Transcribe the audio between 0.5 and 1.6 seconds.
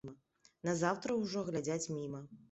Назаўтра ўжо